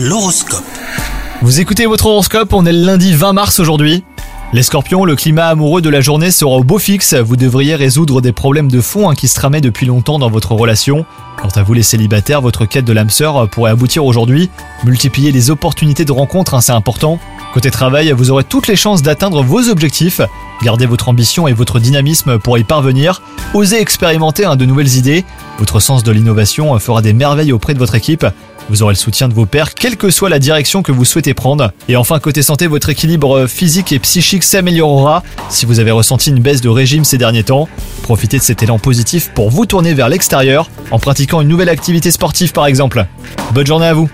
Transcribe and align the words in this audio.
L'horoscope. 0.00 0.62
Vous 1.42 1.58
écoutez 1.58 1.86
votre 1.86 2.06
horoscope, 2.06 2.52
on 2.52 2.64
est 2.66 2.72
le 2.72 2.86
lundi 2.86 3.14
20 3.14 3.32
mars 3.32 3.58
aujourd'hui. 3.58 4.04
Les 4.52 4.62
scorpions, 4.62 5.04
le 5.04 5.16
climat 5.16 5.48
amoureux 5.48 5.82
de 5.82 5.90
la 5.90 6.00
journée 6.00 6.30
sera 6.30 6.52
au 6.52 6.62
beau 6.62 6.78
fixe, 6.78 7.14
vous 7.14 7.34
devriez 7.34 7.74
résoudre 7.74 8.20
des 8.20 8.30
problèmes 8.30 8.70
de 8.70 8.80
fond 8.80 9.10
hein, 9.10 9.16
qui 9.16 9.26
se 9.26 9.34
tramaient 9.34 9.60
depuis 9.60 9.86
longtemps 9.86 10.20
dans 10.20 10.30
votre 10.30 10.52
relation. 10.52 11.04
Quant 11.42 11.48
à 11.48 11.64
vous 11.64 11.74
les 11.74 11.82
célibataires, 11.82 12.40
votre 12.40 12.64
quête 12.64 12.84
de 12.84 12.92
l'âme 12.92 13.10
sœur 13.10 13.50
pourrait 13.50 13.72
aboutir 13.72 14.04
aujourd'hui. 14.04 14.50
Multiplier 14.84 15.32
les 15.32 15.50
opportunités 15.50 16.04
de 16.04 16.12
rencontre, 16.12 16.54
hein, 16.54 16.60
c'est 16.60 16.70
important. 16.70 17.18
Côté 17.52 17.72
travail, 17.72 18.12
vous 18.12 18.30
aurez 18.30 18.44
toutes 18.44 18.68
les 18.68 18.76
chances 18.76 19.02
d'atteindre 19.02 19.42
vos 19.42 19.68
objectifs. 19.68 20.20
Gardez 20.62 20.86
votre 20.86 21.08
ambition 21.08 21.48
et 21.48 21.52
votre 21.52 21.80
dynamisme 21.80 22.38
pour 22.38 22.56
y 22.56 22.62
parvenir. 22.62 23.20
Osez 23.52 23.80
expérimenter 23.80 24.44
hein, 24.44 24.54
de 24.54 24.64
nouvelles 24.64 24.96
idées. 24.96 25.24
Votre 25.58 25.80
sens 25.80 26.04
de 26.04 26.12
l'innovation 26.12 26.78
fera 26.78 27.02
des 27.02 27.14
merveilles 27.14 27.52
auprès 27.52 27.74
de 27.74 27.80
votre 27.80 27.96
équipe. 27.96 28.24
Vous 28.68 28.82
aurez 28.82 28.92
le 28.92 28.98
soutien 28.98 29.28
de 29.28 29.34
vos 29.34 29.46
pairs, 29.46 29.74
quelle 29.74 29.96
que 29.96 30.10
soit 30.10 30.28
la 30.28 30.38
direction 30.38 30.82
que 30.82 30.92
vous 30.92 31.04
souhaitez 31.04 31.34
prendre. 31.34 31.72
Et 31.88 31.96
enfin, 31.96 32.18
côté 32.18 32.42
santé, 32.42 32.66
votre 32.66 32.90
équilibre 32.90 33.46
physique 33.46 33.92
et 33.92 33.98
psychique 33.98 34.42
s'améliorera 34.42 35.22
si 35.48 35.64
vous 35.64 35.80
avez 35.80 35.90
ressenti 35.90 36.30
une 36.30 36.40
baisse 36.40 36.60
de 36.60 36.68
régime 36.68 37.04
ces 37.04 37.18
derniers 37.18 37.44
temps. 37.44 37.68
Profitez 38.02 38.38
de 38.38 38.42
cet 38.42 38.62
élan 38.62 38.78
positif 38.78 39.30
pour 39.34 39.50
vous 39.50 39.66
tourner 39.66 39.94
vers 39.94 40.08
l'extérieur 40.08 40.70
en 40.90 40.98
pratiquant 40.98 41.40
une 41.40 41.48
nouvelle 41.48 41.68
activité 41.70 42.10
sportive 42.10 42.52
par 42.52 42.66
exemple. 42.66 43.06
Bonne 43.52 43.66
journée 43.66 43.86
à 43.86 43.94
vous 43.94 44.10